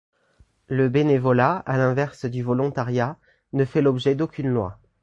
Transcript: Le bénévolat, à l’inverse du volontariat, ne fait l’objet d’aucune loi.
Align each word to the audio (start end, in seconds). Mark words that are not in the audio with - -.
Le 0.67 0.89
bénévolat, 0.89 1.57
à 1.67 1.77
l’inverse 1.77 2.25
du 2.25 2.41
volontariat, 2.41 3.17
ne 3.53 3.65
fait 3.65 3.83
l’objet 3.83 4.15
d’aucune 4.15 4.49
loi. 4.49 4.79